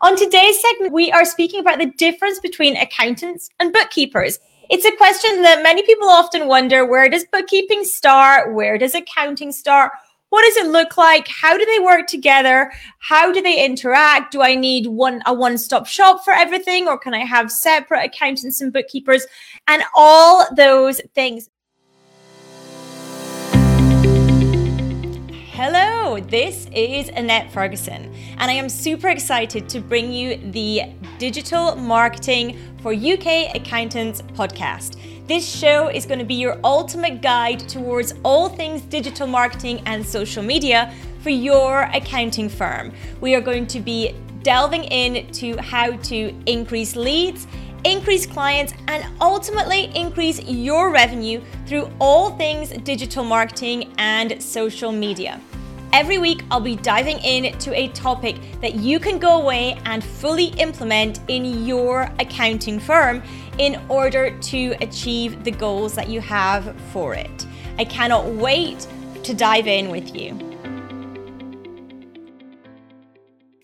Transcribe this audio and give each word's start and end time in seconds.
On 0.00 0.16
today's 0.16 0.60
segment, 0.60 0.92
we 0.92 1.12
are 1.12 1.24
speaking 1.24 1.60
about 1.60 1.78
the 1.78 1.92
difference 1.98 2.40
between 2.40 2.76
accountants 2.76 3.48
and 3.60 3.72
bookkeepers. 3.72 4.38
It's 4.70 4.84
a 4.84 4.96
question 4.96 5.42
that 5.42 5.62
many 5.62 5.82
people 5.82 6.08
often 6.08 6.48
wonder 6.48 6.84
where 6.84 7.08
does 7.08 7.24
bookkeeping 7.30 7.84
start? 7.84 8.54
Where 8.54 8.76
does 8.76 8.94
accounting 8.94 9.52
start? 9.52 9.92
What 10.30 10.42
does 10.42 10.56
it 10.56 10.72
look 10.72 10.96
like? 10.96 11.28
How 11.28 11.56
do 11.56 11.64
they 11.64 11.78
work 11.78 12.08
together? 12.08 12.72
How 12.98 13.30
do 13.30 13.40
they 13.40 13.64
interact? 13.64 14.32
Do 14.32 14.42
I 14.42 14.56
need 14.56 14.88
one 14.88 15.22
a 15.26 15.34
one-stop 15.34 15.86
shop 15.86 16.24
for 16.24 16.32
everything 16.32 16.88
or 16.88 16.98
can 16.98 17.14
I 17.14 17.24
have 17.24 17.52
separate 17.52 18.04
accountants 18.04 18.60
and 18.60 18.72
bookkeepers 18.72 19.26
and 19.68 19.84
all 19.94 20.44
those 20.56 21.00
things? 21.14 21.50
This 26.20 26.68
is 26.72 27.08
Annette 27.08 27.52
Ferguson, 27.52 28.14
and 28.38 28.50
I 28.50 28.54
am 28.54 28.68
super 28.68 29.08
excited 29.08 29.68
to 29.68 29.80
bring 29.80 30.12
you 30.12 30.36
the 30.52 30.82
Digital 31.18 31.74
Marketing 31.76 32.58
for 32.82 32.92
UK 32.92 33.54
Accountants 33.54 34.22
podcast. 34.22 34.96
This 35.26 35.48
show 35.48 35.88
is 35.88 36.06
going 36.06 36.18
to 36.20 36.24
be 36.24 36.34
your 36.34 36.58
ultimate 36.62 37.20
guide 37.20 37.68
towards 37.68 38.14
all 38.22 38.48
things 38.48 38.82
digital 38.82 39.26
marketing 39.26 39.82
and 39.86 40.04
social 40.04 40.42
media 40.42 40.94
for 41.22 41.30
your 41.30 41.82
accounting 41.92 42.48
firm. 42.48 42.92
We 43.20 43.34
are 43.34 43.40
going 43.40 43.66
to 43.68 43.80
be 43.80 44.14
delving 44.42 44.84
into 44.84 45.56
how 45.60 45.96
to 45.96 46.34
increase 46.46 46.96
leads 46.96 47.46
increase 47.84 48.24
clients, 48.24 48.72
and 48.88 49.04
ultimately 49.20 49.94
increase 49.94 50.42
your 50.42 50.90
revenue 50.90 51.40
through 51.66 51.90
all 52.00 52.30
things 52.30 52.70
digital 52.82 53.24
marketing 53.24 53.92
and 53.98 54.42
social 54.42 54.90
media. 54.90 55.38
Every 55.94 56.18
week, 56.18 56.42
I'll 56.50 56.58
be 56.58 56.74
diving 56.74 57.20
into 57.20 57.72
a 57.72 57.86
topic 57.90 58.34
that 58.60 58.74
you 58.74 58.98
can 58.98 59.20
go 59.20 59.40
away 59.40 59.80
and 59.84 60.02
fully 60.02 60.46
implement 60.58 61.20
in 61.28 61.64
your 61.64 62.10
accounting 62.18 62.80
firm 62.80 63.22
in 63.58 63.80
order 63.88 64.36
to 64.36 64.74
achieve 64.80 65.44
the 65.44 65.52
goals 65.52 65.94
that 65.94 66.08
you 66.08 66.20
have 66.20 66.74
for 66.90 67.14
it. 67.14 67.46
I 67.78 67.84
cannot 67.84 68.26
wait 68.26 68.88
to 69.22 69.34
dive 69.34 69.68
in 69.68 69.88
with 69.88 70.16
you. 70.16 70.53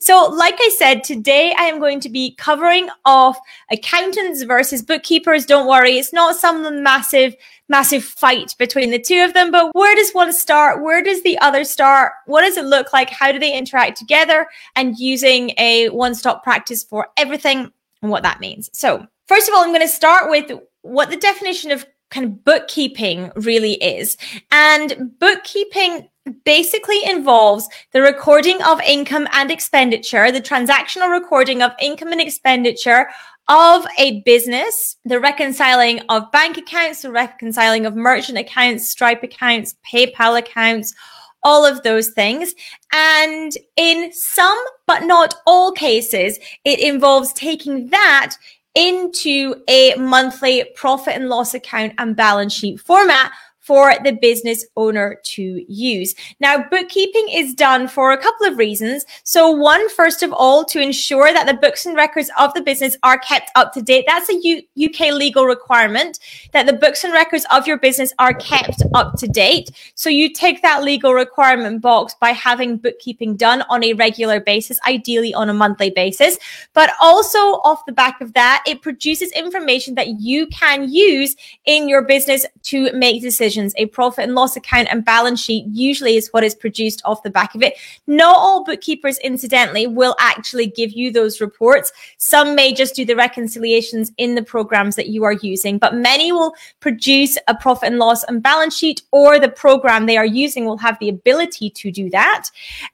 So, 0.02 0.30
like 0.34 0.56
I 0.58 0.70
said, 0.78 1.04
today 1.04 1.54
I 1.58 1.64
am 1.64 1.78
going 1.78 2.00
to 2.00 2.08
be 2.08 2.34
covering 2.36 2.88
off 3.04 3.38
accountants 3.70 4.42
versus 4.44 4.80
bookkeepers. 4.80 5.44
Don't 5.44 5.68
worry, 5.68 5.98
it's 5.98 6.12
not 6.12 6.36
some 6.36 6.82
massive, 6.82 7.36
massive 7.68 8.02
fight 8.02 8.54
between 8.58 8.90
the 8.90 8.98
two 8.98 9.22
of 9.22 9.34
them, 9.34 9.50
but 9.50 9.74
where 9.74 9.94
does 9.94 10.12
one 10.12 10.32
start? 10.32 10.82
Where 10.82 11.02
does 11.02 11.22
the 11.22 11.38
other 11.40 11.64
start? 11.64 12.12
What 12.24 12.40
does 12.40 12.56
it 12.56 12.64
look 12.64 12.94
like? 12.94 13.10
How 13.10 13.30
do 13.30 13.38
they 13.38 13.56
interact 13.56 13.98
together? 13.98 14.46
And 14.74 14.98
using 14.98 15.52
a 15.58 15.90
one 15.90 16.14
stop 16.14 16.42
practice 16.42 16.82
for 16.82 17.08
everything 17.18 17.70
and 18.00 18.10
what 18.10 18.22
that 18.22 18.40
means. 18.40 18.70
So, 18.72 19.06
first 19.26 19.48
of 19.48 19.54
all, 19.54 19.62
I'm 19.62 19.68
going 19.68 19.82
to 19.82 19.88
start 19.88 20.30
with 20.30 20.50
what 20.80 21.10
the 21.10 21.16
definition 21.18 21.72
of 21.72 21.84
kind 22.10 22.24
of 22.24 22.42
bookkeeping 22.42 23.32
really 23.36 23.74
is. 23.74 24.16
And 24.50 25.12
bookkeeping 25.18 26.08
basically 26.44 27.04
involves 27.04 27.68
the 27.92 28.02
recording 28.02 28.62
of 28.62 28.80
income 28.80 29.28
and 29.32 29.50
expenditure, 29.50 30.30
the 30.30 30.40
transactional 30.40 31.10
recording 31.10 31.62
of 31.62 31.72
income 31.80 32.12
and 32.12 32.20
expenditure 32.20 33.08
of 33.48 33.84
a 33.98 34.20
business, 34.22 34.96
the 35.04 35.18
reconciling 35.18 36.00
of 36.08 36.30
bank 36.30 36.56
accounts, 36.56 37.02
the 37.02 37.10
reconciling 37.10 37.84
of 37.84 37.96
merchant 37.96 38.38
accounts, 38.38 38.88
Stripe 38.88 39.22
accounts, 39.22 39.74
PayPal 39.90 40.38
accounts, 40.38 40.94
all 41.42 41.66
of 41.66 41.82
those 41.82 42.08
things. 42.08 42.54
And 42.92 43.52
in 43.76 44.12
some, 44.12 44.58
but 44.86 45.04
not 45.04 45.34
all 45.46 45.72
cases, 45.72 46.38
it 46.64 46.78
involves 46.80 47.32
taking 47.32 47.88
that 47.88 48.36
into 48.74 49.56
a 49.68 49.94
monthly 49.96 50.64
profit 50.76 51.16
and 51.16 51.28
loss 51.28 51.54
account 51.54 51.92
and 51.98 52.14
balance 52.14 52.52
sheet 52.52 52.80
format 52.80 53.32
for 53.70 53.94
the 54.02 54.10
business 54.10 54.66
owner 54.76 55.20
to 55.22 55.64
use. 55.72 56.16
Now, 56.40 56.64
bookkeeping 56.68 57.28
is 57.30 57.54
done 57.54 57.86
for 57.86 58.10
a 58.10 58.18
couple 58.18 58.48
of 58.48 58.58
reasons. 58.58 59.04
So 59.22 59.48
one, 59.48 59.88
first 59.90 60.24
of 60.24 60.32
all, 60.32 60.64
to 60.64 60.80
ensure 60.80 61.32
that 61.32 61.46
the 61.46 61.54
books 61.54 61.86
and 61.86 61.94
records 61.94 62.32
of 62.36 62.52
the 62.54 62.62
business 62.62 62.96
are 63.04 63.16
kept 63.18 63.48
up 63.54 63.72
to 63.74 63.80
date. 63.80 64.06
That's 64.08 64.28
a 64.28 64.34
U- 64.34 64.62
UK 64.86 65.12
legal 65.12 65.44
requirement 65.44 66.18
that 66.50 66.66
the 66.66 66.72
books 66.72 67.04
and 67.04 67.12
records 67.12 67.46
of 67.52 67.68
your 67.68 67.78
business 67.78 68.12
are 68.18 68.34
kept 68.34 68.82
up 68.92 69.14
to 69.18 69.28
date. 69.28 69.70
So 69.94 70.10
you 70.10 70.32
take 70.32 70.62
that 70.62 70.82
legal 70.82 71.14
requirement 71.14 71.80
box 71.80 72.16
by 72.20 72.30
having 72.30 72.76
bookkeeping 72.76 73.36
done 73.36 73.62
on 73.70 73.84
a 73.84 73.92
regular 73.92 74.40
basis, 74.40 74.80
ideally 74.84 75.32
on 75.32 75.48
a 75.48 75.54
monthly 75.54 75.90
basis. 75.90 76.38
But 76.72 76.90
also 77.00 77.38
off 77.38 77.86
the 77.86 77.92
back 77.92 78.20
of 78.20 78.32
that, 78.32 78.64
it 78.66 78.82
produces 78.82 79.30
information 79.30 79.94
that 79.94 80.18
you 80.18 80.48
can 80.48 80.90
use 80.90 81.36
in 81.66 81.88
your 81.88 82.02
business 82.02 82.44
to 82.62 82.92
make 82.94 83.22
decisions 83.22 83.59
decisions, 83.60 83.74
a 83.76 83.90
profit 83.90 84.24
and 84.24 84.34
loss 84.34 84.56
account 84.56 84.88
and 84.90 85.04
balance 85.04 85.40
sheet 85.40 85.64
usually 85.72 86.16
is 86.16 86.28
what 86.32 86.44
is 86.44 86.54
produced 86.54 87.02
off 87.04 87.22
the 87.22 87.30
back 87.30 87.54
of 87.54 87.62
it. 87.62 87.74
Not 88.06 88.36
all 88.36 88.64
bookkeepers, 88.64 89.18
incidentally, 89.18 89.86
will 89.86 90.16
actually 90.18 90.66
give 90.66 90.92
you 90.92 91.12
those 91.12 91.40
reports. 91.40 91.92
Some 92.18 92.54
may 92.54 92.72
just 92.72 92.94
do 92.94 93.04
the 93.04 93.16
reconciliations 93.16 94.12
in 94.16 94.34
the 94.34 94.42
programs 94.42 94.96
that 94.96 95.08
you 95.08 95.24
are 95.24 95.32
using, 95.32 95.78
but 95.78 95.94
many 95.94 96.32
will 96.32 96.54
produce 96.80 97.38
a 97.48 97.54
profit 97.54 97.88
and 97.90 97.98
loss 97.98 98.24
and 98.24 98.42
balance 98.42 98.76
sheet 98.76 99.02
or 99.10 99.38
the 99.38 99.48
program 99.48 100.06
they 100.06 100.16
are 100.16 100.26
using 100.26 100.64
will 100.64 100.78
have 100.78 100.98
the 100.98 101.08
ability 101.08 101.70
to 101.70 101.90
do 101.90 102.10
that. 102.10 102.44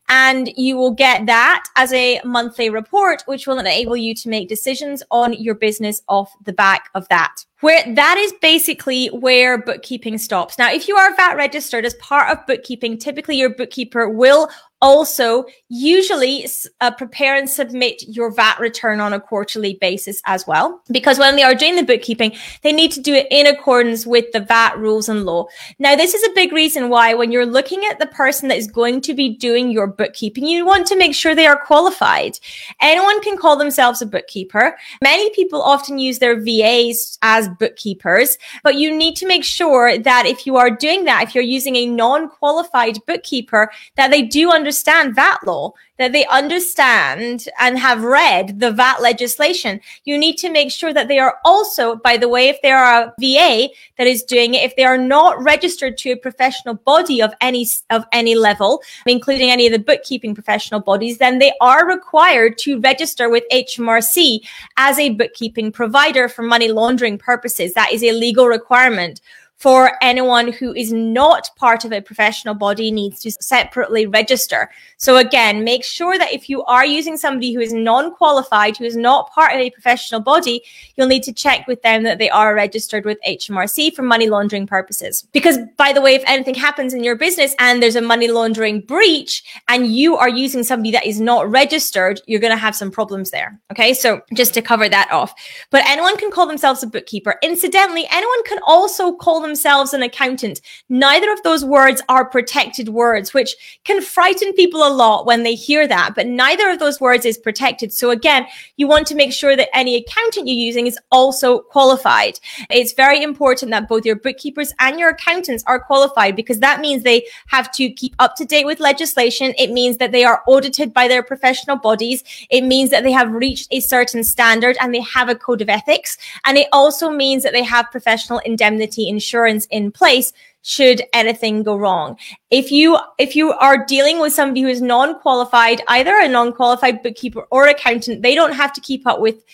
And 0.09 0.51
you 0.57 0.77
will 0.77 0.93
get 0.93 1.27
that 1.27 1.65
as 1.77 1.93
a 1.93 2.21
monthly 2.25 2.71
report, 2.71 3.23
which 3.27 3.47
will 3.47 3.59
enable 3.59 3.97
you 3.97 4.15
to 4.15 4.29
make 4.29 4.49
decisions 4.49 5.03
on 5.11 5.33
your 5.33 5.55
business 5.55 6.03
off 6.09 6.33
the 6.45 6.53
back 6.53 6.91
of 6.95 7.09
that 7.09 7.45
where 7.61 7.83
that 7.95 8.17
is 8.19 8.33
basically 8.43 9.07
where 9.09 9.57
bookkeeping 9.59 10.19
stops. 10.19 10.59
Now, 10.59 10.71
if 10.71 10.89
you 10.89 10.97
are 10.97 11.15
VAT 11.17 11.37
registered 11.37 11.85
as 11.85 11.95
part 11.95 12.31
of 12.31 12.47
bookkeeping, 12.47 12.99
typically 12.99 13.37
your 13.37 13.51
bookkeeper 13.51 14.11
will 14.11 14.49
also 14.83 15.45
usually 15.69 16.47
uh, 16.81 16.91
prepare 16.91 17.37
and 17.37 17.49
submit 17.49 18.03
your 18.07 18.31
VAT 18.31 18.59
return 18.61 19.01
on 19.01 19.13
a 19.13 19.21
quarterly 19.21 19.79
basis 19.81 20.21
as 20.27 20.47
well. 20.47 20.83
Because 20.91 21.19
when 21.19 21.37
they 21.37 21.43
are 21.43 21.55
doing 21.55 21.77
the 21.77 21.83
bookkeeping, 21.83 22.33
they 22.63 22.73
need 22.73 22.93
to 22.93 23.01
do 23.01 23.15
it 23.15 23.27
in 23.31 23.47
accordance 23.47 24.07
with 24.07 24.31
the 24.33 24.41
VAT 24.41 24.79
rules 24.79 25.09
and 25.09 25.25
law. 25.25 25.47
Now, 25.79 25.97
this 25.97 26.15
is 26.15 26.23
a 26.25 26.35
big 26.35 26.53
reason 26.53 26.89
why 26.89 27.15
when 27.15 27.33
you're 27.33 27.47
looking 27.47 27.85
at 27.87 27.99
the 27.99 28.07
person 28.07 28.49
that 28.49 28.59
is 28.59 28.67
going 28.67 29.01
to 29.03 29.15
be 29.15 29.37
doing 29.37 29.71
your 29.71 29.87
bookkeeping, 29.87 30.47
you 30.47 30.67
want 30.67 30.87
to 30.89 30.97
make 30.97 31.15
sure 31.15 31.35
they 31.35 31.47
are 31.47 31.65
qualified. 31.65 32.39
Anyone 32.81 33.23
can 33.23 33.39
call 33.39 33.57
themselves 33.57 34.03
a 34.03 34.07
bookkeeper. 34.07 34.77
Many 35.03 35.31
people 35.31 35.63
often 35.63 35.99
use 35.99 36.19
their 36.19 36.39
VAs 36.39 37.19
as 37.23 37.49
bookkeepers, 37.59 38.37
but 38.63 38.77
you 38.77 38.95
need 38.95 39.17
to 39.17 39.27
make 39.27 39.45
sure 39.45 39.97
that 39.99 40.27
if 40.27 40.47
you 40.47 40.57
are 40.57 40.71
doing 40.71 41.05
that, 41.05 41.23
if 41.23 41.35
you're 41.35 41.45
using 41.45 41.77
a 41.77 41.87
non-qualified 41.87 42.99
bookkeeper, 43.07 43.71
that 43.97 44.11
they 44.11 44.23
do 44.23 44.51
understand 44.51 44.66
understand 44.67 45.15
VAT 45.15 45.39
law, 45.47 45.73
that 45.97 46.13
they 46.13 46.27
understand 46.27 47.47
and 47.61 47.79
have 47.79 48.03
read 48.03 48.59
the 48.59 48.73
VAT 48.73 49.01
legislation. 49.01 49.81
You 50.05 50.19
need 50.19 50.37
to 50.39 50.51
make 50.51 50.73
sure 50.73 50.93
that 50.93 51.07
they 51.07 51.21
are 51.21 51.39
also, 51.45 51.95
by 51.95 52.17
the 52.17 52.29
way, 52.29 52.49
if 52.49 52.61
they 52.63 52.73
are 52.73 53.05
a 53.05 53.15
VA 53.21 53.69
that 53.97 54.09
is 54.09 54.25
doing 54.25 54.55
it, 54.55 54.65
if 54.65 54.75
they 54.75 54.83
are 54.83 54.99
not 54.99 55.41
registered 55.41 55.97
to 55.99 56.11
a 56.11 56.17
professional 56.17 56.75
body 56.75 57.23
of 57.23 57.33
any, 57.41 57.65
of 57.91 58.05
any 58.11 58.35
level, 58.35 58.83
including 59.07 59.51
any 59.51 59.67
of 59.67 59.73
the 59.73 59.79
bookkeeping 59.79 60.35
professional 60.35 60.81
bodies, 60.81 61.19
then 61.19 61.39
they 61.39 61.53
are 61.61 61.87
required 61.87 62.59
to 62.59 62.81
register 62.81 63.31
with 63.31 63.45
HMRC 63.53 64.41
as 64.77 64.99
a 64.99 65.11
bookkeeping 65.11 65.71
provider 65.71 66.29
for 66.29 66.43
money 66.43 66.73
laundering 66.73 67.19
purposes. 67.19 67.73
That 67.75 67.93
is 67.93 68.03
a 68.03 68.11
legal 68.11 68.49
requirement 68.49 69.21
for 69.59 69.93
anyone 70.03 70.53
who 70.53 70.75
is 70.75 70.93
not 70.93 71.49
part 71.57 71.85
of 71.85 71.93
a 71.93 72.03
professional 72.03 72.55
body 72.55 72.91
needs 72.91 73.21
to 73.21 73.31
separately 73.41 74.07
register. 74.07 74.71
So 74.99 75.17
again, 75.17 75.65
make 75.65 75.83
sure 75.83 76.19
that 76.19 76.33
if 76.33 76.51
you 76.51 76.63
are 76.65 76.85
using 76.85 77.17
somebody 77.17 77.55
who 77.55 77.61
is 77.61 77.73
non-qualified, 77.73 78.77
who 78.77 78.85
is 78.85 78.97
not 78.97 79.33
part 79.33 79.55
of 79.55 79.61
a 79.61 79.71
professional 79.71 80.21
body, 80.21 80.63
you'll 80.97 81.07
need 81.07 81.23
to 81.23 81.33
check 81.33 81.67
with 81.67 81.81
them 81.83 82.03
that 82.03 82.19
they 82.19 82.29
are 82.29 82.55
registered 82.55 83.07
with 83.07 83.19
HMRC 83.27 83.95
for 83.95 84.03
money 84.03 84.29
laundering 84.29 84.67
purposes. 84.67 85.27
Because 85.33 85.59
by 85.79 85.93
the 85.93 86.03
way, 86.03 86.15
if 86.15 86.23
anything 86.27 86.55
happens 86.55 86.93
in 86.93 87.03
your 87.03 87.17
business 87.17 87.55
and 87.59 87.83
there's 87.83 87.97
a 87.97 88.03
money 88.03 88.29
laundering 88.29 88.81
breach 88.81 89.43
and 89.69 89.87
you 89.87 90.17
are 90.17 90.29
using 90.29 90.65
somebody 90.65 90.91
that 90.91 91.07
is 91.07 91.19
not 91.19 91.51
registered, 91.51 92.21
you're 92.27 92.41
going 92.41 92.53
to 92.53 92.59
have 92.59 92.77
some 92.77 92.91
problems 92.91 93.31
there. 93.31 93.59
Okay. 93.73 93.95
So 93.95 94.21
just 94.35 94.53
to 94.55 94.63
cover 94.63 94.89
that 94.89 95.11
off, 95.11 95.35
but 95.71 95.83
anyone 95.87 96.19
can 96.19 96.31
call 96.31 96.47
themselves 96.47 96.83
a 96.83 96.87
bookkeeper. 96.87 97.37
Incidentally, 97.43 98.07
anyone 98.11 98.43
can 98.45 98.59
also 98.67 99.13
call 99.13 99.46
themselves 99.47 99.95
an 99.95 100.03
accountant. 100.03 100.61
Neither 100.89 101.33
of 101.33 101.43
those 101.43 101.65
words 101.65 102.03
are 102.09 102.25
protected 102.25 102.89
words, 102.89 103.33
which 103.33 103.81
can 103.85 104.03
frighten 104.03 104.53
people 104.55 104.87
a 104.87 104.93
lot 104.93 105.27
when 105.27 105.43
they 105.43 105.55
hear 105.55 105.87
that, 105.87 106.15
but 106.15 106.27
neither 106.27 106.71
of 106.71 106.79
those 106.79 107.01
words 107.01 107.25
is 107.25 107.39
protected. 107.39 107.93
So 107.93 108.11
again, 108.11 108.47
you 108.77 108.87
want 108.87 109.07
to 109.09 109.15
make 109.15 109.33
sure 109.33 109.57
that 109.57 109.75
any 109.75 109.97
accountant 109.97 110.49
you're 110.49 110.57
using 110.57 110.87
is 110.87 110.99
also 111.11 111.61
qualified. 111.61 112.39
It's 112.71 112.93
very 112.93 113.23
important 113.23 113.71
that 113.71 113.89
both 113.89 114.05
your 114.05 114.17
bookkeepers 114.17 114.73
and 114.79 114.99
your 114.99 115.11
accountants 115.11 115.63
are 115.67 115.81
qualified 115.81 116.37
because 116.37 116.61
that 116.61 116.81
means 116.81 117.03
they 117.03 117.27
have 117.49 117.71
to 117.73 117.91
keep 117.91 118.15
up 118.19 118.35
to 118.37 118.45
date 118.45 118.67
with 118.67 118.81
legislation. 118.81 119.55
It 119.59 119.71
means 119.71 119.99
that 119.99 120.13
they 120.13 120.25
are 120.25 120.43
audited 120.47 120.93
by 120.93 121.09
their 121.09 121.23
professional 121.23 121.77
bodies. 121.77 122.25
It 122.51 122.63
means 122.63 122.91
that 122.91 123.05
they 123.05 123.13
have 123.13 123.33
reached 123.33 123.69
a 123.71 123.81
certain 123.81 124.25
standard 124.25 124.77
and 124.81 124.93
they 124.93 125.01
have 125.03 125.29
a 125.29 125.35
code 125.35 125.63
of 125.63 125.69
ethics. 125.69 126.19
And 126.45 126.59
it 126.59 126.69
also 126.73 127.11
means 127.11 127.43
that 127.43 127.53
they 127.53 127.63
have 127.63 127.91
professional 127.91 128.39
indemnity 128.41 129.09
insurance 129.09 129.36
in 129.45 129.93
place 129.93 130.33
should 130.63 131.03
anything 131.13 131.63
go 131.63 131.77
wrong. 131.77 132.17
If 132.51 132.73
you 132.73 132.99
if 133.19 133.37
you 133.37 133.53
are 133.53 133.85
dealing 133.85 134.19
with 134.21 134.33
somebody 134.33 134.63
who 134.63 134.69
is 134.69 134.81
non-qualified, 134.81 135.83
either 135.89 136.17
a 136.17 136.29
non-qualified 136.29 137.03
bookkeeper 137.03 137.47
or 137.51 137.67
accountant, 137.67 138.23
they 138.23 138.35
don't 138.35 138.55
have 138.55 138.73
to 138.73 138.81
keep 138.81 139.07
up 139.07 139.21
with 139.21 139.45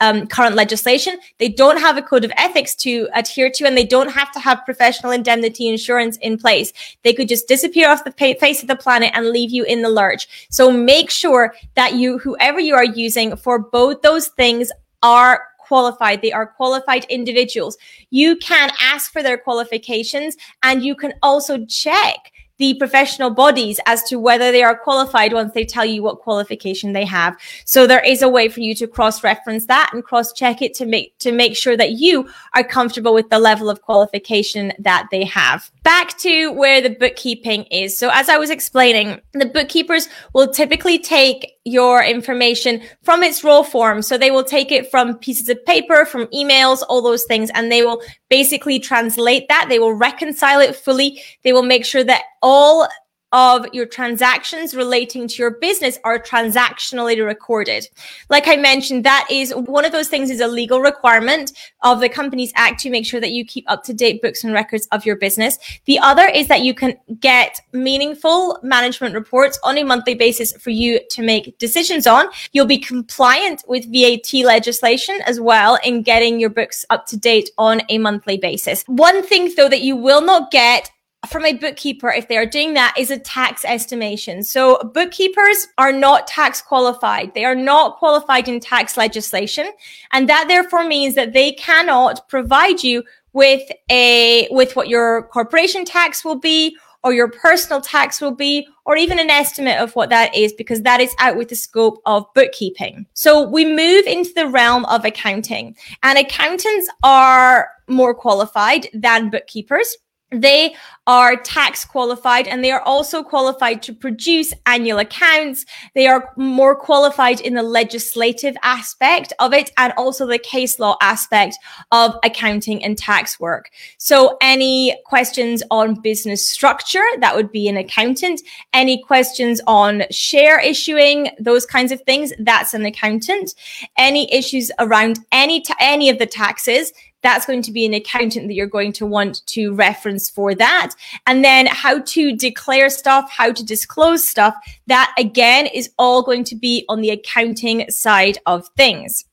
um, 0.00 0.26
current 0.26 0.56
legislation. 0.56 1.18
They 1.38 1.48
don't 1.48 1.78
have 1.78 1.96
a 1.96 2.02
code 2.02 2.24
of 2.24 2.32
ethics 2.36 2.74
to 2.76 3.08
adhere 3.14 3.50
to, 3.50 3.66
and 3.66 3.76
they 3.76 3.86
don't 3.86 4.10
have 4.10 4.32
to 4.32 4.40
have 4.40 4.64
professional 4.64 5.12
indemnity 5.12 5.68
insurance 5.68 6.16
in 6.16 6.38
place. 6.38 6.72
They 7.04 7.12
could 7.12 7.28
just 7.28 7.46
disappear 7.46 7.88
off 7.88 8.02
the 8.04 8.10
face 8.12 8.62
of 8.62 8.68
the 8.68 8.76
planet 8.76 9.12
and 9.14 9.28
leave 9.30 9.50
you 9.50 9.62
in 9.64 9.82
the 9.82 9.88
lurch. 9.88 10.46
So 10.50 10.72
make 10.72 11.10
sure 11.10 11.54
that 11.74 11.94
you, 11.94 12.18
whoever 12.18 12.58
you 12.58 12.74
are 12.74 12.84
using 12.84 13.36
for 13.36 13.60
both 13.60 14.02
those 14.02 14.28
things 14.28 14.72
are 15.04 15.42
qualified. 15.66 16.22
They 16.22 16.32
are 16.32 16.46
qualified 16.46 17.04
individuals. 17.04 17.76
You 18.10 18.36
can 18.36 18.70
ask 18.80 19.12
for 19.12 19.22
their 19.22 19.38
qualifications 19.38 20.36
and 20.62 20.82
you 20.82 20.94
can 20.94 21.14
also 21.22 21.64
check 21.66 22.32
the 22.62 22.74
professional 22.74 23.30
bodies 23.30 23.80
as 23.86 24.04
to 24.04 24.20
whether 24.20 24.52
they 24.52 24.62
are 24.62 24.78
qualified 24.78 25.32
once 25.32 25.52
they 25.52 25.64
tell 25.64 25.84
you 25.84 26.00
what 26.00 26.20
qualification 26.20 26.92
they 26.92 27.04
have. 27.04 27.36
So 27.64 27.88
there 27.88 28.04
is 28.04 28.22
a 28.22 28.28
way 28.28 28.48
for 28.48 28.60
you 28.60 28.72
to 28.76 28.86
cross 28.86 29.24
reference 29.24 29.66
that 29.66 29.90
and 29.92 30.04
cross 30.04 30.32
check 30.32 30.62
it 30.62 30.72
to 30.74 30.86
make, 30.86 31.18
to 31.18 31.32
make 31.32 31.56
sure 31.56 31.76
that 31.76 31.92
you 31.92 32.28
are 32.54 32.62
comfortable 32.62 33.14
with 33.14 33.30
the 33.30 33.40
level 33.40 33.68
of 33.68 33.82
qualification 33.82 34.72
that 34.78 35.08
they 35.10 35.24
have. 35.24 35.72
Back 35.82 36.16
to 36.18 36.52
where 36.52 36.80
the 36.80 36.90
bookkeeping 36.90 37.64
is. 37.64 37.98
So 37.98 38.10
as 38.12 38.28
I 38.28 38.38
was 38.38 38.50
explaining, 38.50 39.20
the 39.32 39.46
bookkeepers 39.46 40.08
will 40.32 40.46
typically 40.46 41.00
take 41.00 41.54
your 41.64 42.02
information 42.02 42.82
from 43.02 43.22
its 43.22 43.44
raw 43.44 43.62
form. 43.62 44.02
So 44.02 44.18
they 44.18 44.30
will 44.30 44.44
take 44.44 44.72
it 44.72 44.90
from 44.90 45.18
pieces 45.18 45.48
of 45.48 45.64
paper, 45.64 46.04
from 46.04 46.26
emails, 46.28 46.82
all 46.88 47.02
those 47.02 47.24
things, 47.24 47.50
and 47.54 47.70
they 47.70 47.82
will 47.82 48.02
basically 48.28 48.80
translate 48.80 49.48
that. 49.48 49.66
They 49.68 49.78
will 49.78 49.94
reconcile 49.94 50.60
it 50.60 50.74
fully. 50.74 51.22
They 51.44 51.52
will 51.52 51.62
make 51.62 51.84
sure 51.84 52.04
that 52.04 52.22
all 52.42 52.88
of 53.32 53.66
your 53.72 53.86
transactions 53.86 54.74
relating 54.74 55.26
to 55.26 55.42
your 55.42 55.52
business 55.52 55.98
are 56.04 56.18
transactionally 56.18 57.24
recorded. 57.24 57.88
Like 58.28 58.46
I 58.46 58.56
mentioned, 58.56 59.04
that 59.04 59.26
is 59.30 59.52
one 59.54 59.84
of 59.84 59.92
those 59.92 60.08
things 60.08 60.30
is 60.30 60.40
a 60.40 60.46
legal 60.46 60.80
requirement 60.80 61.52
of 61.82 62.00
the 62.00 62.08
Companies 62.08 62.52
Act 62.54 62.80
to 62.80 62.90
make 62.90 63.06
sure 63.06 63.20
that 63.20 63.30
you 63.30 63.44
keep 63.44 63.64
up 63.68 63.84
to 63.84 63.94
date 63.94 64.20
books 64.20 64.44
and 64.44 64.52
records 64.52 64.86
of 64.92 65.06
your 65.06 65.16
business. 65.16 65.58
The 65.86 65.98
other 65.98 66.26
is 66.26 66.48
that 66.48 66.62
you 66.62 66.74
can 66.74 66.96
get 67.20 67.60
meaningful 67.72 68.58
management 68.62 69.14
reports 69.14 69.58
on 69.64 69.78
a 69.78 69.84
monthly 69.84 70.14
basis 70.14 70.52
for 70.58 70.70
you 70.70 71.00
to 71.10 71.22
make 71.22 71.58
decisions 71.58 72.06
on. 72.06 72.26
You'll 72.52 72.66
be 72.66 72.78
compliant 72.78 73.64
with 73.66 73.90
VAT 73.92 74.32
legislation 74.44 75.20
as 75.26 75.40
well 75.40 75.78
in 75.84 76.02
getting 76.02 76.38
your 76.38 76.50
books 76.50 76.84
up 76.90 77.06
to 77.06 77.16
date 77.16 77.50
on 77.56 77.82
a 77.88 77.98
monthly 77.98 78.36
basis. 78.36 78.82
One 78.86 79.22
thing 79.22 79.52
though 79.56 79.68
that 79.68 79.82
you 79.82 79.96
will 79.96 80.20
not 80.20 80.50
get 80.50 80.90
from 81.28 81.44
a 81.44 81.54
bookkeeper, 81.54 82.10
if 82.10 82.28
they 82.28 82.36
are 82.36 82.46
doing 82.46 82.74
that, 82.74 82.94
is 82.98 83.10
a 83.10 83.18
tax 83.18 83.64
estimation. 83.64 84.42
So 84.42 84.78
bookkeepers 84.92 85.68
are 85.78 85.92
not 85.92 86.26
tax 86.26 86.60
qualified. 86.60 87.34
They 87.34 87.44
are 87.44 87.54
not 87.54 87.98
qualified 87.98 88.48
in 88.48 88.60
tax 88.60 88.96
legislation. 88.96 89.70
And 90.12 90.28
that 90.28 90.46
therefore 90.48 90.84
means 90.84 91.14
that 91.14 91.32
they 91.32 91.52
cannot 91.52 92.28
provide 92.28 92.82
you 92.82 93.04
with 93.32 93.62
a, 93.90 94.48
with 94.50 94.76
what 94.76 94.88
your 94.88 95.22
corporation 95.24 95.84
tax 95.84 96.24
will 96.24 96.38
be 96.38 96.76
or 97.04 97.12
your 97.12 97.28
personal 97.28 97.80
tax 97.80 98.20
will 98.20 98.34
be, 98.34 98.66
or 98.84 98.96
even 98.96 99.18
an 99.18 99.30
estimate 99.30 99.78
of 99.78 99.94
what 99.96 100.10
that 100.10 100.34
is, 100.34 100.52
because 100.52 100.82
that 100.82 101.00
is 101.00 101.14
out 101.18 101.36
with 101.36 101.48
the 101.48 101.56
scope 101.56 102.00
of 102.06 102.24
bookkeeping. 102.34 103.06
So 103.14 103.42
we 103.42 103.64
move 103.64 104.06
into 104.06 104.32
the 104.34 104.46
realm 104.46 104.84
of 104.84 105.04
accounting 105.04 105.76
and 106.02 106.18
accountants 106.18 106.88
are 107.02 107.70
more 107.88 108.14
qualified 108.14 108.88
than 108.94 109.30
bookkeepers. 109.30 109.96
They 110.32 110.74
are 111.06 111.36
tax 111.36 111.84
qualified 111.84 112.46
and 112.46 112.64
they 112.64 112.70
are 112.70 112.82
also 112.82 113.22
qualified 113.24 113.82
to 113.82 113.92
produce 113.92 114.52
annual 114.66 114.98
accounts. 115.00 115.66
They 115.94 116.06
are 116.06 116.32
more 116.36 116.76
qualified 116.76 117.40
in 117.40 117.54
the 117.54 117.62
legislative 117.62 118.54
aspect 118.62 119.32
of 119.40 119.52
it 119.52 119.72
and 119.76 119.92
also 119.96 120.26
the 120.26 120.38
case 120.38 120.78
law 120.78 120.96
aspect 121.00 121.56
of 121.90 122.16
accounting 122.22 122.84
and 122.84 122.96
tax 122.96 123.40
work. 123.40 123.70
So 123.98 124.36
any 124.40 124.96
questions 125.04 125.62
on 125.70 126.00
business 126.00 126.46
structure, 126.46 127.04
that 127.18 127.34
would 127.34 127.50
be 127.50 127.68
an 127.68 127.76
accountant. 127.76 128.40
Any 128.72 129.02
questions 129.02 129.60
on 129.66 130.04
share 130.10 130.60
issuing, 130.60 131.30
those 131.40 131.66
kinds 131.66 131.90
of 131.90 132.00
things, 132.02 132.32
that's 132.38 132.74
an 132.74 132.84
accountant. 132.84 133.54
Any 133.98 134.32
issues 134.32 134.70
around 134.78 135.18
any, 135.32 135.62
ta- 135.62 135.74
any 135.80 136.08
of 136.10 136.18
the 136.18 136.26
taxes, 136.26 136.92
that's 137.22 137.46
going 137.46 137.62
to 137.62 137.72
be 137.72 137.86
an 137.86 137.94
accountant 137.94 138.48
that 138.48 138.54
you're 138.54 138.66
going 138.66 138.92
to 138.94 139.06
want 139.06 139.46
to 139.46 139.74
reference 139.74 140.28
for 140.28 140.54
that. 140.54 140.94
And 141.26 141.44
then 141.44 141.66
how 141.66 142.00
to 142.00 142.36
declare 142.36 142.90
stuff, 142.90 143.30
how 143.30 143.52
to 143.52 143.64
disclose 143.64 144.26
stuff. 144.26 144.54
That 144.86 145.14
again 145.18 145.66
is 145.66 145.90
all 145.98 146.22
going 146.22 146.44
to 146.44 146.56
be 146.56 146.84
on 146.88 147.00
the 147.00 147.10
accounting 147.10 147.90
side 147.90 148.38
of 148.46 148.68
things. 148.76 149.24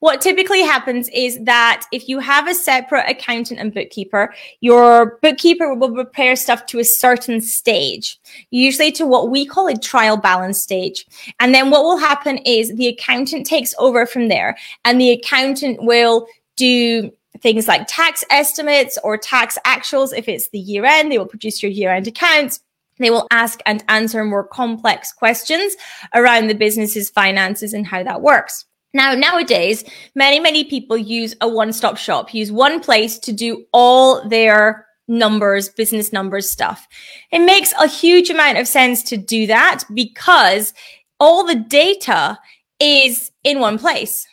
What 0.00 0.20
typically 0.20 0.62
happens 0.62 1.08
is 1.08 1.40
that 1.42 1.84
if 1.90 2.08
you 2.08 2.20
have 2.20 2.46
a 2.46 2.54
separate 2.54 3.10
accountant 3.10 3.58
and 3.58 3.74
bookkeeper, 3.74 4.32
your 4.60 5.18
bookkeeper 5.22 5.74
will 5.74 5.92
prepare 5.92 6.36
stuff 6.36 6.66
to 6.66 6.78
a 6.78 6.84
certain 6.84 7.40
stage, 7.40 8.20
usually 8.50 8.92
to 8.92 9.06
what 9.06 9.30
we 9.30 9.44
call 9.44 9.66
a 9.66 9.76
trial 9.76 10.16
balance 10.16 10.62
stage. 10.62 11.04
And 11.40 11.52
then 11.52 11.70
what 11.70 11.82
will 11.82 11.98
happen 11.98 12.38
is 12.38 12.72
the 12.76 12.86
accountant 12.86 13.44
takes 13.44 13.74
over 13.78 14.06
from 14.06 14.28
there 14.28 14.56
and 14.84 15.00
the 15.00 15.10
accountant 15.10 15.82
will 15.82 16.28
do 16.54 17.10
things 17.40 17.68
like 17.68 17.86
tax 17.86 18.24
estimates 18.30 18.98
or 19.04 19.16
tax 19.16 19.58
actuals. 19.66 20.16
If 20.16 20.28
it's 20.28 20.48
the 20.50 20.58
year 20.58 20.84
end, 20.84 21.12
they 21.12 21.18
will 21.18 21.26
produce 21.26 21.62
your 21.62 21.72
year 21.72 21.92
end 21.92 22.06
accounts. 22.06 22.60
They 22.98 23.10
will 23.10 23.26
ask 23.30 23.60
and 23.64 23.84
answer 23.88 24.24
more 24.24 24.46
complex 24.46 25.12
questions 25.12 25.76
around 26.14 26.48
the 26.48 26.54
business's 26.54 27.10
finances 27.10 27.72
and 27.72 27.86
how 27.86 28.02
that 28.02 28.22
works. 28.22 28.64
Now, 28.94 29.14
nowadays, 29.14 29.84
many, 30.14 30.40
many 30.40 30.64
people 30.64 30.96
use 30.96 31.36
a 31.40 31.48
one 31.48 31.72
stop 31.72 31.96
shop, 31.96 32.34
use 32.34 32.50
one 32.50 32.80
place 32.80 33.18
to 33.20 33.32
do 33.32 33.66
all 33.72 34.26
their 34.28 34.86
numbers, 35.06 35.68
business 35.68 36.12
numbers 36.12 36.50
stuff. 36.50 36.86
It 37.30 37.40
makes 37.40 37.72
a 37.80 37.86
huge 37.86 38.30
amount 38.30 38.58
of 38.58 38.66
sense 38.66 39.02
to 39.04 39.16
do 39.16 39.46
that 39.46 39.84
because 39.94 40.74
all 41.20 41.46
the 41.46 41.54
data 41.54 42.38
is 42.80 43.30
in 43.44 43.60
one 43.60 43.78
place 43.78 44.26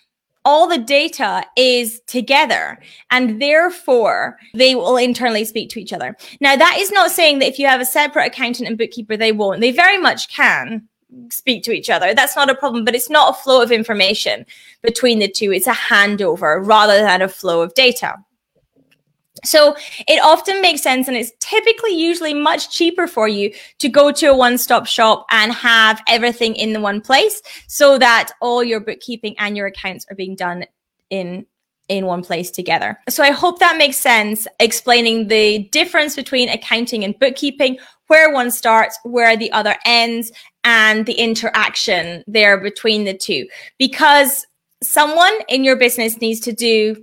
all 0.45 0.67
the 0.67 0.77
data 0.77 1.43
is 1.57 1.99
together 2.07 2.79
and 3.11 3.41
therefore 3.41 4.37
they 4.53 4.75
will 4.75 4.95
internally 4.95 5.43
speak 5.43 5.69
to 5.71 5.81
each 5.81 5.91
other. 5.91 6.15
Now, 6.39 6.55
that 6.55 6.77
is 6.79 6.91
not 6.91 7.11
saying 7.11 7.39
that 7.39 7.49
if 7.49 7.59
you 7.59 7.67
have 7.67 7.81
a 7.81 7.85
separate 7.85 8.27
accountant 8.27 8.69
and 8.69 8.77
bookkeeper, 8.77 9.17
they 9.17 9.31
won't. 9.31 9.59
They 9.59 9.71
very 9.71 9.97
much 9.97 10.29
can 10.29 10.87
speak 11.31 11.63
to 11.63 11.71
each 11.71 11.89
other. 11.89 12.13
That's 12.13 12.35
not 12.35 12.49
a 12.49 12.55
problem, 12.55 12.85
but 12.85 12.95
it's 12.95 13.09
not 13.09 13.31
a 13.31 13.41
flow 13.41 13.61
of 13.61 13.71
information 13.71 14.45
between 14.81 15.19
the 15.19 15.29
two. 15.29 15.51
It's 15.51 15.67
a 15.67 15.71
handover 15.71 16.65
rather 16.65 16.99
than 16.99 17.21
a 17.21 17.27
flow 17.27 17.61
of 17.61 17.73
data. 17.73 18.15
So 19.45 19.75
it 20.07 20.21
often 20.23 20.61
makes 20.61 20.81
sense 20.81 21.07
and 21.07 21.15
it's 21.15 21.31
typically 21.39 21.93
usually 21.93 22.33
much 22.33 22.71
cheaper 22.71 23.07
for 23.07 23.27
you 23.27 23.53
to 23.79 23.89
go 23.89 24.11
to 24.11 24.27
a 24.27 24.35
one-stop 24.35 24.87
shop 24.87 25.25
and 25.31 25.51
have 25.53 26.01
everything 26.07 26.55
in 26.55 26.73
the 26.73 26.81
one 26.81 27.01
place 27.01 27.41
so 27.67 27.97
that 27.97 28.31
all 28.41 28.63
your 28.63 28.79
bookkeeping 28.79 29.35
and 29.37 29.55
your 29.55 29.67
accounts 29.67 30.05
are 30.09 30.15
being 30.15 30.35
done 30.35 30.65
in 31.09 31.45
in 31.87 32.07
one 32.07 32.23
place 32.23 32.49
together. 32.49 32.97
So 33.09 33.23
I 33.23 33.29
hope 33.29 33.59
that 33.59 33.77
makes 33.77 33.97
sense 33.97 34.47
explaining 34.59 35.27
the 35.27 35.69
difference 35.71 36.15
between 36.15 36.49
accounting 36.49 37.03
and 37.03 37.17
bookkeeping, 37.19 37.77
where 38.07 38.33
one 38.33 38.49
starts, 38.49 38.97
where 39.03 39.37
the 39.37 39.51
other 39.51 39.75
ends 39.85 40.31
and 40.63 41.05
the 41.05 41.13
interaction 41.13 42.23
there 42.27 42.59
between 42.59 43.05
the 43.05 43.15
two 43.15 43.47
because 43.77 44.45
someone 44.81 45.33
in 45.47 45.63
your 45.63 45.75
business 45.75 46.19
needs 46.19 46.39
to 46.41 46.51
do 46.51 46.95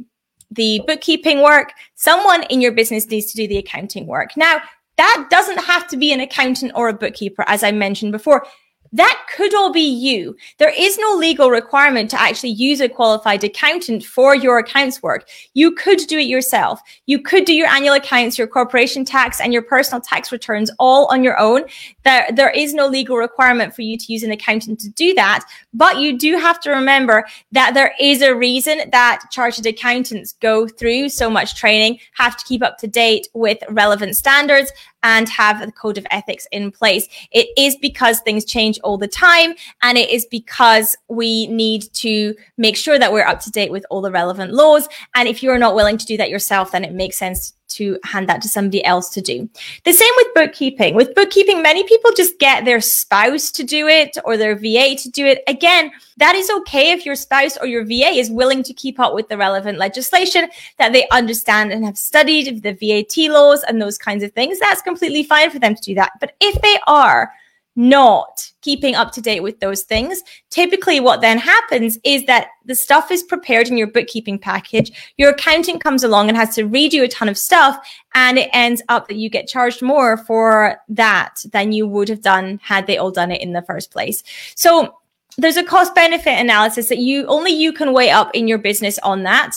the 0.54 0.82
bookkeeping 0.86 1.42
work, 1.42 1.72
someone 1.94 2.44
in 2.44 2.60
your 2.60 2.72
business 2.72 3.06
needs 3.06 3.30
to 3.32 3.36
do 3.36 3.48
the 3.48 3.58
accounting 3.58 4.06
work. 4.06 4.36
Now, 4.36 4.60
that 4.96 5.26
doesn't 5.30 5.58
have 5.58 5.88
to 5.88 5.96
be 5.96 6.12
an 6.12 6.20
accountant 6.20 6.72
or 6.74 6.88
a 6.88 6.94
bookkeeper, 6.94 7.44
as 7.48 7.62
I 7.62 7.72
mentioned 7.72 8.12
before. 8.12 8.46
That 8.92 9.26
could 9.34 9.54
all 9.54 9.72
be 9.72 9.80
you. 9.80 10.36
There 10.58 10.72
is 10.76 10.98
no 10.98 11.14
legal 11.14 11.50
requirement 11.50 12.10
to 12.10 12.20
actually 12.20 12.50
use 12.50 12.80
a 12.80 12.88
qualified 12.88 13.42
accountant 13.42 14.04
for 14.04 14.34
your 14.34 14.58
accounts 14.58 15.02
work. 15.02 15.28
You 15.54 15.72
could 15.72 15.98
do 15.98 16.18
it 16.18 16.26
yourself. 16.26 16.80
You 17.06 17.22
could 17.22 17.46
do 17.46 17.54
your 17.54 17.68
annual 17.68 17.94
accounts, 17.94 18.36
your 18.36 18.46
corporation 18.46 19.04
tax, 19.04 19.40
and 19.40 19.52
your 19.52 19.62
personal 19.62 20.00
tax 20.00 20.30
returns 20.30 20.70
all 20.78 21.06
on 21.06 21.24
your 21.24 21.38
own. 21.38 21.62
There, 22.04 22.28
there 22.34 22.50
is 22.50 22.74
no 22.74 22.86
legal 22.86 23.16
requirement 23.16 23.74
for 23.74 23.82
you 23.82 23.96
to 23.96 24.12
use 24.12 24.22
an 24.22 24.30
accountant 24.30 24.80
to 24.80 24.90
do 24.90 25.14
that. 25.14 25.44
But 25.72 25.98
you 25.98 26.18
do 26.18 26.36
have 26.36 26.60
to 26.60 26.70
remember 26.70 27.24
that 27.52 27.72
there 27.72 27.94
is 27.98 28.20
a 28.20 28.34
reason 28.34 28.90
that 28.90 29.24
chartered 29.30 29.66
accountants 29.66 30.32
go 30.34 30.68
through 30.68 31.08
so 31.08 31.30
much 31.30 31.54
training, 31.54 31.98
have 32.14 32.36
to 32.36 32.44
keep 32.44 32.62
up 32.62 32.76
to 32.78 32.86
date 32.86 33.28
with 33.32 33.58
relevant 33.70 34.16
standards 34.16 34.70
and 35.02 35.28
have 35.28 35.60
a 35.60 35.70
code 35.72 35.98
of 35.98 36.06
ethics 36.10 36.46
in 36.52 36.70
place. 36.70 37.08
It 37.30 37.48
is 37.56 37.76
because 37.76 38.20
things 38.20 38.44
change 38.44 38.78
all 38.84 38.98
the 38.98 39.08
time. 39.08 39.54
And 39.82 39.98
it 39.98 40.10
is 40.10 40.26
because 40.26 40.96
we 41.08 41.46
need 41.48 41.84
to 41.94 42.34
make 42.56 42.76
sure 42.76 42.98
that 42.98 43.12
we're 43.12 43.26
up 43.26 43.40
to 43.40 43.50
date 43.50 43.72
with 43.72 43.84
all 43.90 44.00
the 44.00 44.12
relevant 44.12 44.52
laws. 44.52 44.88
And 45.14 45.28
if 45.28 45.42
you're 45.42 45.58
not 45.58 45.74
willing 45.74 45.98
to 45.98 46.06
do 46.06 46.16
that 46.16 46.30
yourself, 46.30 46.72
then 46.72 46.84
it 46.84 46.92
makes 46.92 47.18
sense 47.18 47.54
to 47.74 47.98
hand 48.04 48.28
that 48.28 48.42
to 48.42 48.48
somebody 48.48 48.84
else 48.84 49.08
to 49.10 49.20
do. 49.20 49.48
The 49.84 49.92
same 49.92 50.12
with 50.16 50.34
bookkeeping. 50.34 50.94
With 50.94 51.14
bookkeeping, 51.14 51.62
many 51.62 51.84
people 51.84 52.10
just 52.16 52.38
get 52.38 52.64
their 52.64 52.80
spouse 52.80 53.50
to 53.52 53.64
do 53.64 53.88
it 53.88 54.16
or 54.24 54.36
their 54.36 54.54
VA 54.54 54.94
to 54.96 55.10
do 55.10 55.26
it. 55.26 55.42
Again, 55.46 55.90
that 56.16 56.34
is 56.34 56.50
okay 56.50 56.92
if 56.92 57.06
your 57.06 57.14
spouse 57.14 57.56
or 57.56 57.66
your 57.66 57.84
VA 57.84 58.10
is 58.10 58.30
willing 58.30 58.62
to 58.62 58.72
keep 58.74 59.00
up 59.00 59.14
with 59.14 59.28
the 59.28 59.36
relevant 59.36 59.78
legislation 59.78 60.48
that 60.78 60.92
they 60.92 61.08
understand 61.10 61.72
and 61.72 61.84
have 61.84 61.98
studied 61.98 62.62
the 62.62 62.72
VAT 62.72 63.30
laws 63.32 63.62
and 63.64 63.80
those 63.80 63.98
kinds 63.98 64.22
of 64.22 64.32
things. 64.32 64.58
That's 64.58 64.82
completely 64.82 65.22
fine 65.22 65.50
for 65.50 65.58
them 65.58 65.74
to 65.74 65.82
do 65.82 65.94
that. 65.94 66.12
But 66.20 66.34
if 66.40 66.60
they 66.62 66.78
are 66.86 67.32
not 67.74 68.50
keeping 68.60 68.94
up 68.94 69.12
to 69.12 69.20
date 69.20 69.42
with 69.42 69.58
those 69.60 69.82
things, 69.82 70.22
typically 70.50 71.00
what 71.00 71.20
then 71.20 71.38
happens 71.38 71.98
is 72.04 72.24
that 72.24 72.48
the 72.64 72.74
stuff 72.74 73.10
is 73.10 73.22
prepared 73.22 73.68
in 73.68 73.76
your 73.76 73.86
bookkeeping 73.86 74.38
package. 74.38 75.12
Your 75.16 75.30
accountant 75.30 75.82
comes 75.82 76.04
along 76.04 76.28
and 76.28 76.36
has 76.36 76.54
to 76.56 76.68
redo 76.68 77.02
a 77.02 77.08
ton 77.08 77.28
of 77.28 77.38
stuff. 77.38 77.76
And 78.14 78.38
it 78.38 78.50
ends 78.52 78.82
up 78.88 79.08
that 79.08 79.16
you 79.16 79.30
get 79.30 79.48
charged 79.48 79.82
more 79.82 80.16
for 80.18 80.78
that 80.88 81.42
than 81.52 81.72
you 81.72 81.86
would 81.86 82.08
have 82.08 82.22
done 82.22 82.60
had 82.62 82.86
they 82.86 82.98
all 82.98 83.10
done 83.10 83.30
it 83.30 83.40
in 83.40 83.52
the 83.52 83.62
first 83.62 83.90
place. 83.90 84.22
So 84.54 84.98
there's 85.38 85.56
a 85.56 85.64
cost 85.64 85.94
benefit 85.94 86.38
analysis 86.38 86.88
that 86.88 86.98
you 86.98 87.26
only 87.26 87.52
you 87.52 87.72
can 87.72 87.92
weigh 87.92 88.10
up 88.10 88.30
in 88.34 88.48
your 88.48 88.58
business 88.58 88.98
on 88.98 89.22
that 89.22 89.56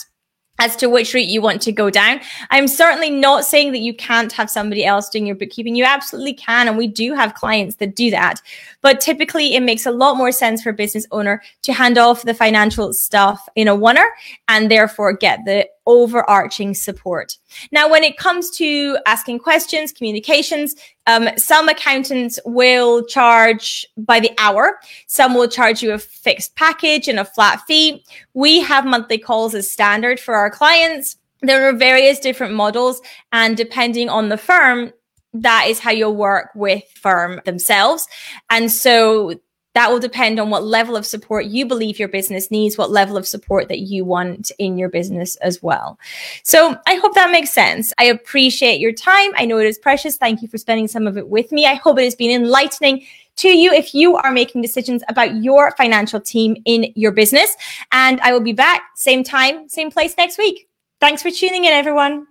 as 0.60 0.76
to 0.78 0.88
which 0.88 1.14
route 1.14 1.28
you 1.28 1.42
want 1.42 1.62
to 1.64 1.72
go 1.72 1.90
down. 1.90 2.22
I'm 2.50 2.68
certainly 2.68 3.10
not 3.10 3.46
saying 3.46 3.72
that 3.74 3.80
you 3.80 3.94
can't 3.94 4.32
have 4.32 4.50
somebody 4.50 4.86
else 4.86 5.10
doing 5.10 5.26
your 5.26 5.36
bookkeeping. 5.36 5.76
You 5.76 5.84
absolutely 5.84 6.34
can. 6.34 6.68
And 6.68 6.78
we 6.78 6.88
do 6.88 7.14
have 7.14 7.34
clients 7.34 7.76
that 7.78 7.96
do 7.96 8.10
that. 8.12 8.42
But 8.82 9.02
typically 9.02 9.56
it 9.56 9.62
makes 9.62 9.86
a 9.86 9.92
lot 9.92 10.16
more 10.16 10.32
sense 10.32 10.62
for 10.62 10.70
a 10.70 10.74
business 10.74 11.06
owner 11.12 11.42
to 11.64 11.74
hand 11.74 11.98
off 11.98 12.24
the 12.24 12.34
financial 12.34 12.94
stuff 12.94 13.48
in 13.56 13.68
a 13.68 13.76
oneer 13.76 14.08
and 14.48 14.72
therefore 14.72 15.14
get 15.14 15.44
the 15.46 15.68
overarching 15.86 16.74
support. 16.74 17.38
Now, 17.72 17.90
when 17.90 18.04
it 18.04 18.18
comes 18.18 18.50
to 18.58 18.98
asking 19.06 19.40
questions, 19.40 19.92
communications, 19.92 20.76
um, 21.08 21.30
some 21.38 21.70
accountants 21.70 22.40
will 22.46 23.06
charge 23.06 23.86
by 23.98 24.20
the 24.20 24.32
hour. 24.38 24.80
Some 25.08 25.36
will 25.36 25.48
charge 25.48 25.84
you 25.84 25.94
a 25.94 26.00
fixed 26.00 26.56
package 26.56 27.08
and 27.08 27.20
a 27.20 27.26
flat 27.26 27.62
fee. 27.68 28.04
We 28.34 28.62
have 28.62 28.86
monthly 28.86 29.18
calls 29.18 29.54
as 29.56 29.70
standard 29.70 30.20
for 30.20 30.36
our 30.36 30.50
clients. 30.50 31.18
There 31.42 31.68
are 31.70 31.74
various 31.74 32.20
different 32.20 32.54
models, 32.54 33.02
and 33.32 33.56
depending 33.56 34.10
on 34.10 34.30
the 34.30 34.38
firm, 34.38 34.92
that 35.34 35.66
is 35.68 35.80
how 35.80 35.92
you'll 35.92 36.16
work 36.16 36.50
with 36.56 36.84
firm 36.96 37.42
themselves. 37.46 38.08
And 38.50 38.72
so 38.72 39.36
that 39.76 39.92
will 39.92 40.00
depend 40.00 40.40
on 40.40 40.50
what 40.50 40.64
level 40.64 40.96
of 40.96 41.06
support 41.06 41.46
you 41.46 41.66
believe 41.66 42.00
your 42.00 42.08
business 42.08 42.50
needs, 42.50 42.78
what 42.78 42.92
level 42.92 43.18
of 43.18 43.28
support 43.28 43.68
that 43.68 43.82
you 43.82 44.06
want 44.06 44.52
in 44.58 44.78
your 44.78 44.90
business 44.90 45.36
as 45.38 45.62
well. 45.62 46.00
So 46.44 46.78
I 46.88 46.96
hope 46.96 47.14
that 47.14 47.30
makes 47.30 47.52
sense. 47.52 47.94
I 47.98 48.06
appreciate 48.06 48.80
your 48.80 48.94
time. 48.94 49.32
I 49.36 49.46
know 49.46 49.60
it 49.60 49.68
is 49.68 49.78
precious. 49.78 50.18
Thank 50.18 50.42
you 50.42 50.48
for 50.48 50.58
spending 50.58 50.88
some 50.88 51.08
of 51.08 51.18
it 51.18 51.28
with 51.28 51.52
me. 51.52 51.66
I 51.66 51.74
hope 51.74 52.00
it 52.00 52.06
has 52.06 52.16
been 52.16 52.32
enlightening 52.32 53.06
to 53.36 53.50
you 53.50 53.74
if 53.74 53.94
you 53.94 54.16
are 54.16 54.32
making 54.32 54.62
decisions 54.62 55.04
about 55.10 55.36
your 55.36 55.72
financial 55.72 56.22
team 56.22 56.56
in 56.64 56.94
your 56.96 57.12
business. 57.12 57.56
And 57.92 58.22
I 58.22 58.32
will 58.32 58.40
be 58.40 58.54
back 58.54 58.82
same 58.96 59.26
time, 59.26 59.68
same 59.68 59.92
place 59.92 60.16
next 60.18 60.38
week. 60.38 60.70
Thanks 61.02 61.22
for 61.22 61.30
tuning 61.30 61.66
in, 61.66 61.74
everyone. 61.74 62.28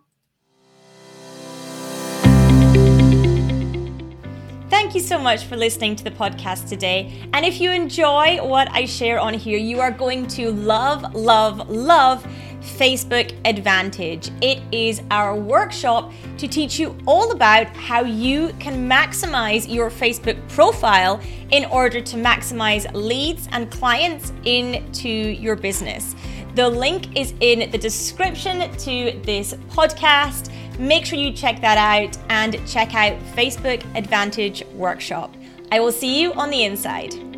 Thank 4.95 5.03
you 5.03 5.09
so 5.09 5.19
much 5.19 5.47
for 5.47 5.57
listening 5.57 5.97
to 5.97 6.05
the 6.05 6.13
podcast 6.13 6.69
today. 6.69 7.21
And 7.33 7.45
if 7.45 7.61
you 7.61 7.73
enjoy 7.73 8.39
what 8.47 8.71
I 8.71 8.85
share 8.85 9.19
on 9.19 9.35
here, 9.35 9.59
you 9.59 9.81
are 9.81 9.91
going 9.91 10.29
to 10.29 10.53
love, 10.53 11.17
love, 11.17 11.69
love 11.69 12.25
Facebook 12.61 13.37
Advantage. 13.45 14.31
It 14.41 14.63
is 14.71 15.03
our 15.11 15.35
workshop 15.35 16.13
to 16.39 16.47
teach 16.47 16.79
you 16.79 16.97
all 17.09 17.33
about 17.33 17.67
how 17.75 18.05
you 18.05 18.53
can 18.61 18.89
maximize 18.89 19.69
your 19.69 19.91
Facebook 19.91 20.39
profile 20.49 21.21
in 21.51 21.65
order 21.65 22.01
to 22.01 22.17
maximize 22.17 22.89
leads 22.95 23.49
and 23.51 23.73
clients 23.73 24.33
into 24.45 25.09
your 25.09 25.57
business. 25.57 26.15
The 26.55 26.69
link 26.69 27.19
is 27.19 27.35
in 27.41 27.69
the 27.73 27.79
description 27.79 28.71
to 28.71 29.21
this 29.25 29.55
podcast. 29.71 30.53
Make 30.79 31.07
sure 31.07 31.19
you 31.19 31.33
check 31.33 31.61
that 31.61 31.79
out 31.79 32.19
and 32.31 32.61
check 32.67 32.95
out 32.95 33.17
Facebook 33.37 33.85
Advantage 33.97 34.65
Workshop. 34.75 35.33
I 35.71 35.79
will 35.79 35.93
see 35.93 36.21
you 36.21 36.33
on 36.33 36.51
the 36.51 36.65
inside. 36.65 37.34